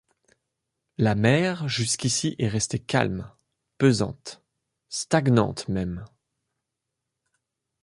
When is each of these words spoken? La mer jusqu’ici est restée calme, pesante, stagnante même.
La 0.97 1.13
mer 1.13 1.67
jusqu’ici 1.67 2.35
est 2.39 2.47
restée 2.47 2.79
calme, 2.79 3.31
pesante, 3.77 4.41
stagnante 4.89 5.67
même. 5.67 6.05